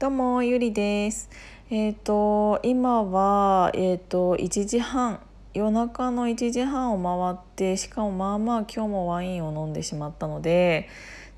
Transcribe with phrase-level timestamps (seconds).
[0.00, 1.28] どうもゆりです。
[1.68, 5.20] えっ、と今はえっ、と1時半
[5.52, 10.88] 夜中の1時半を回ってしかもまあまあ今日もワインを飲んでしまったので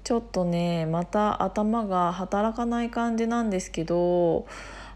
[0.05, 4.47] ちょっとねまた頭が働かない感じなんですけど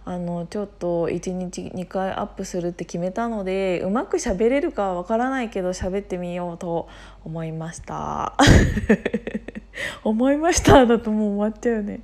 [0.04, 6.88] あのちょっと1日2回アップするって決めたのでうまく喋れるかわからないけど喋ってみようと
[7.24, 8.36] 思いました。
[10.04, 12.00] 思いましただともう終わっちゃうよね。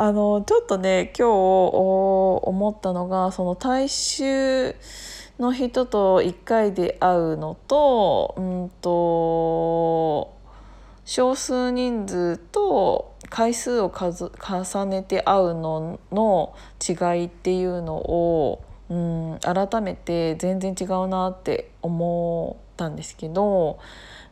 [0.00, 4.74] あのちょっとね今日思ったのがその大衆
[5.38, 10.34] の人と1回で会うのとうんと
[11.04, 23.78] 少数人数と回数を数重ねて会うのの違いっていうのを、うん、改めて全然違うなって思ったんですけど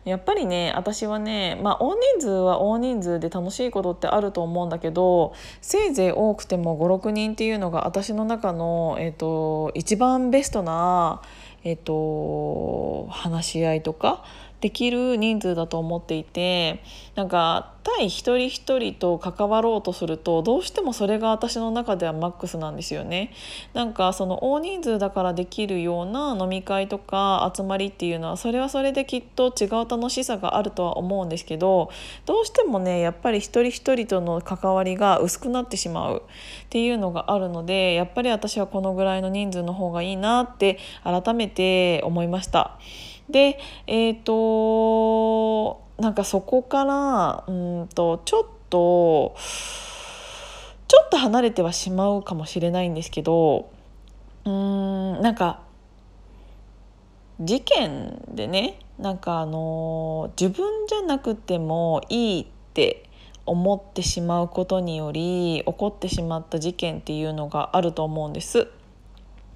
[0.04, 11.20] やっぱりね私はね、まあ、大人数は大人数で楽しいことってあると思うんだけどせいぜい多くても56人っていうのが私の中の、えーと、一番ベストな、
[11.62, 14.24] えーと話し合いとか
[14.60, 16.82] できる人数だと思っていて
[17.14, 23.32] なんか対一人一人と関わろうとするとどうしてもそれが私の中ではマックスなんですよね。
[23.72, 31.90] なんかその大人数だからできるような飲み会とか集まりっていうのはそれはそれできっと違う楽しさがあるとは思うんですけど
[32.26, 42.78] どうしてもねやっぱり一人一人との関わりが薄くなってしまうっていうのがあるのでやっぱり私はこのぐらいの人数の方がいいなって改めて思いました。
[43.30, 49.36] でえっ、ー、となんかそこからうんとちょっと
[50.86, 53.70] ちょっと離れてはしまうかもしれないんですけど
[54.44, 55.60] うんなんか
[57.40, 63.04] 事件でねなんかあの自分じゃなくてもいいって
[63.46, 68.68] 思ってしまうことにより起こってしまった事件っていうのがあると思うんです。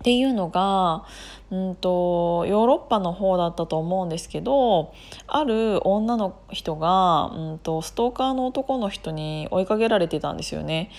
[0.03, 1.05] っていうのが、
[1.53, 4.92] うんと、ヨーロッパの方だったと思うんですけど
[5.29, 10.91] ある女の人が、うんと、ストーカーの男の人に追いかけられてたんですよね。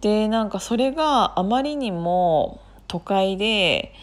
[0.00, 3.94] でなんかそれがあまりにも都会で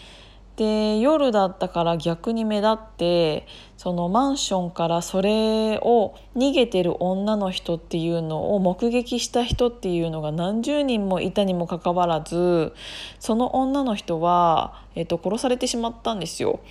[0.58, 3.46] で夜だったから逆に目立って
[3.76, 12.74] そのマンションからそれを逃げてる女の人っていうのを目撃した人っていうのが何十人もいたにもかかわらず
[13.20, 16.62] その女の人は、えっと、殺されてしまったんですよ。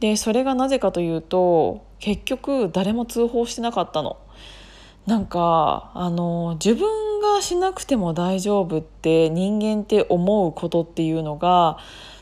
[0.00, 4.16] でそれがなぜかというと結局誰も通報してなかったの。
[5.06, 6.86] なんかあの自分
[7.20, 11.78] がしなくても大丈夫って人間って思うことっていうのが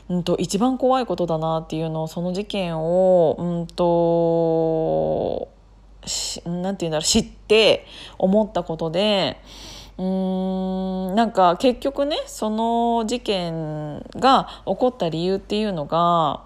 [0.09, 5.49] うんと、一番怖いことだなっていうのをその事件を、うんと、
[6.45, 7.85] なんて言うんだろう知って
[8.17, 9.41] 思ったことで
[9.97, 16.45] うーんなんか結局ねその事件が起こった理由っていうのが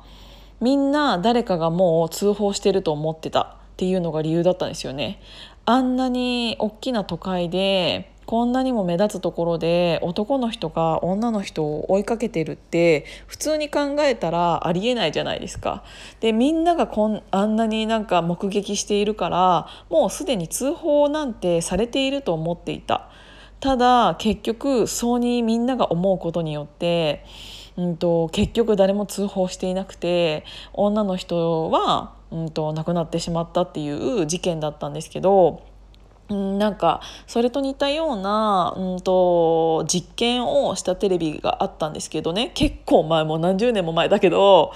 [0.61, 3.45] みんな誰かがもう通報してると思ってたっ
[3.77, 5.21] ていうのが理由だったんですよね。
[5.65, 15.83] あんなに大きな都会でこんなにも目立つところで男の人が女の人を追いかけてるって普通に考えたらありえないじゃないですか。
[16.19, 23.09] でみんながこんあんなになんか目撃しているからもうすでに通報なんてされていると思っていた。
[23.59, 27.25] ただ結局そうにみんなが思うことによって
[27.77, 30.43] うんと、結局誰も通報していなくて
[30.73, 35.70] 女の人は、うんと亡くなってしまったっていう事件だったんですけど。
[36.31, 42.51] なんかそれと似たような、うんと、実験をしたテレビがあったんですけどね。
[42.53, 44.73] 結構前もう何十年も前だけど、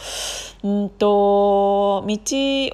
[0.63, 2.17] うんと、道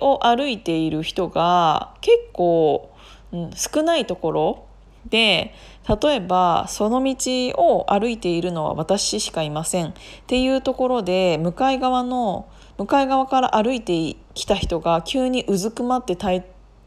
[0.01, 2.91] を歩いている人が結構、
[3.31, 4.65] うん、少ないところ
[5.09, 5.53] で
[6.01, 7.15] 例えばその道
[7.55, 9.87] を歩いているのは私しかいません。
[9.87, 9.93] っ
[10.27, 16.43] ていうところで向かい側の向かい側から歩いてきた人が急にうずくまって体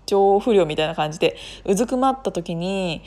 [0.06, 3.02] 調不良みたいな感じでうずくまった時に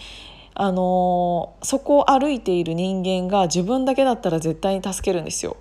[0.60, 5.56] あのそこを歩いている人間が自分だけだったら絶対に助けるんですよ。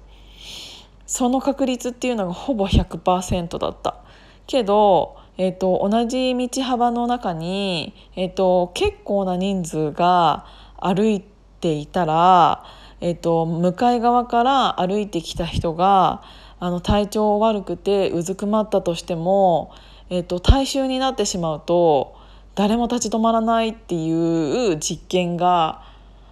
[1.07, 4.01] その確率っていうのがほぼ100%だった
[4.47, 10.47] けど、えーと、同じ道幅の中に、えーと、結構な人数が
[10.81, 11.21] 歩い
[11.61, 12.65] ていたら、
[13.01, 16.23] えーと向かい側から歩いてきた人が
[16.59, 19.73] あの体調悪くてうずくまったとしても
[20.11, 22.17] えーと、大衆になってしまうと
[22.55, 25.83] 誰も立ち止まらないっていう実験が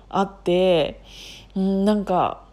[0.09, 1.03] あって
[1.59, 2.45] んなんか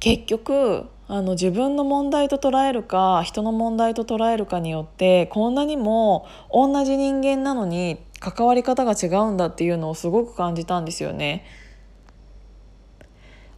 [0.00, 11.46] 結局あの自分の問題と捉えるか人の問題と捉えるかによってこんなにも同じ人間なのに関わり方が違うんだっていうのをすごく感じたんですよね。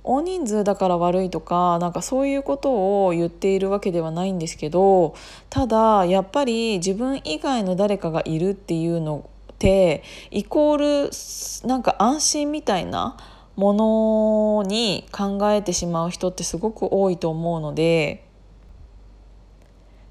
[0.03, 5.15] 大人数だから悪いとかなんかそういうことを言っているわけではないんですけど
[5.51, 13.17] ただやっぱり自分以外の誰かがいるっていうのってイコールなんか安心みたいな
[13.57, 18.30] ものに考えてしまう人ってすごく多いと思うので。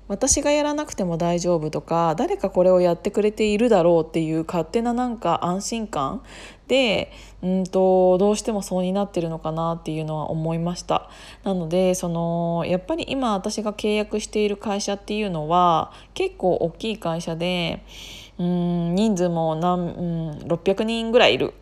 [0.10, 6.24] 私がやらなくても大丈夫とか誰かこれをやってくれているだろうっていう勝手ななんか安心感
[6.68, 7.12] で
[7.44, 11.10] うんとどうしてもそうになってるのかなっていうのは思いました。
[11.44, 17.86] なのでそのやっぱり今私が契約している会社っていうのは結構大きい会社で
[18.40, 21.54] うん人数も何、うん、600人ぐらいいる。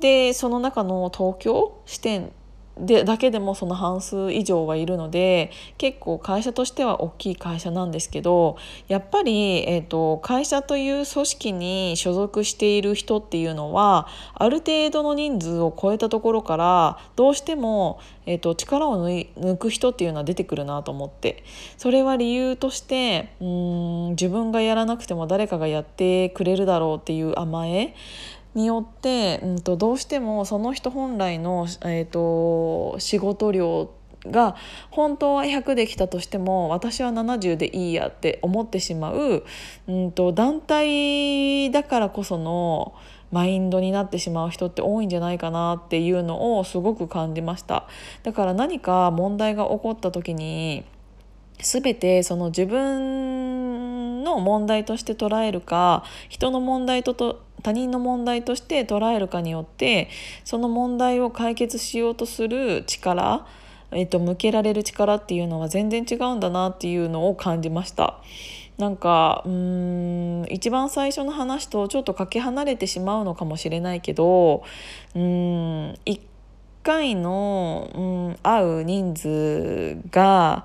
[0.00, 2.32] でその中の東京支店
[2.78, 8.56] でだけでもその半数以上はいるので結構会社としては大きい会社なんですけど
[8.88, 21.44] やっぱり、えーと、会社という組織に所属している人っていうのはある程度の人数を超えたところからどうしても、えーと、力を抜く人っていうのは出てくるなと思って。
[21.76, 27.94] それは理由としてうん自分がやらなくても誰かがやってくれるだろうっていう甘え。
[28.54, 33.92] によって、うんと、どうしてもその人本来の、えーと、仕事量
[34.26, 34.56] が
[34.90, 39.44] 本当は100できたとしても私は70でいいやって思ってしまう、
[39.88, 42.94] うんと、団体だからこその
[43.30, 47.86] マインドになってしまう人って多いんじゃないかなっていうのをすごく感じました。
[48.24, 50.84] だから何か問題が起こった時に
[51.58, 60.08] 全てその自分の問題として捉えるか人の問題とと他人の問題として捉えるかによって
[60.44, 63.46] その問題を解決しようとする力、
[63.92, 68.20] えっと、向けられる力っていうのは全然違うんだなっていうのを感じました。
[68.80, 74.64] なんかうん一番最初の話とちょっとかけ離れてしまうのかもしれないけど
[75.14, 75.22] うん
[76.06, 76.20] 1
[76.82, 80.64] 回の、うん、会う人数が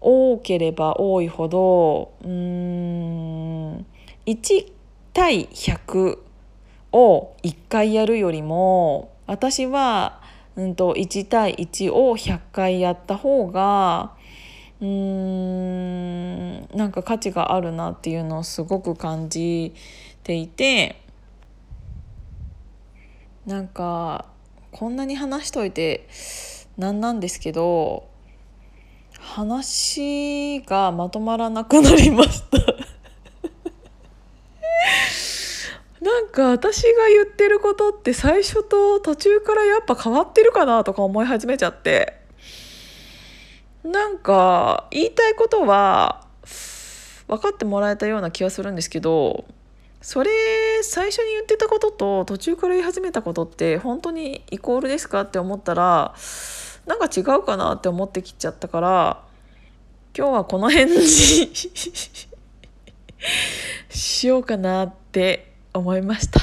[0.00, 3.86] 多ければ多いほどうん
[4.26, 4.75] 1
[5.16, 6.18] 対100
[6.92, 10.20] を1回やるよりも私は、
[10.56, 14.12] うんと、1対1を100回やった方が
[14.78, 19.74] うーんなんか価値があるなっていうのをすごく感じ
[20.22, 21.00] ていて
[23.46, 24.26] なんか
[24.70, 26.06] こんなに話しといて
[26.76, 28.06] なんなんですけど
[29.18, 32.75] 話がまとまらなくなりました。
[36.36, 42.20] なんか私が言ってることって最初と途中からやっぱ変わってるかなとか思い始めちゃって。
[43.82, 46.26] なんか言いたいことは
[47.28, 49.44] 分かってもらえたような気がするんですけど
[50.02, 50.30] それ
[50.82, 56.16] 最初に言ってたことと途中から言い始めたことって本当にイコールですかって思ったら
[56.84, 59.22] なんか違うかなって思ってきちゃったから
[60.18, 60.98] 今日はこの辺に
[63.88, 66.40] しようかなって思いました。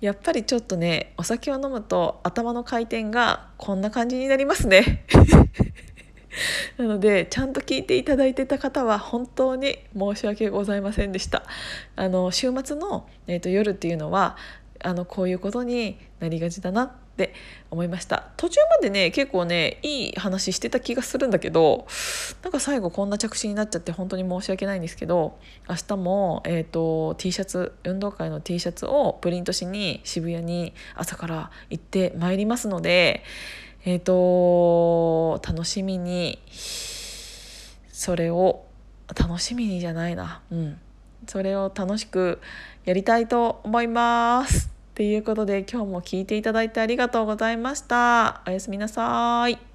[0.00, 5.04] やっぱりちょっとねお酒を飲むと頭の回転がこんな感じになりますね。
[6.78, 11.44] なのでちゃんと聞いていただいてた方は本当に申し訳ございませんでした。
[11.94, 14.36] あの週末の、えーと夜っていうのは
[14.80, 17.34] あのこういうことになりがちだなって
[17.70, 18.30] 思いました。
[18.36, 21.86] 途中までね結構ねいい話してた気がするんだけど
[22.42, 25.38] なんか最後こんな着地になっちゃって本当に申し訳ないんですけど
[25.68, 33.22] 明日も、えーと、T シャツ運動会の T シャツをプリントしに渋谷に朝から行ってまいりますので
[33.84, 36.38] えっ、ー、と楽しみに
[37.92, 38.64] それを
[39.08, 40.42] 楽しみにじゃないな。
[40.50, 40.78] うん。
[41.26, 42.40] それを楽しく
[42.84, 44.71] やりたいと思います。
[44.94, 48.42] ということで今日も聞いていただいてありがとうございました。
[48.46, 49.71] おやすみなさい。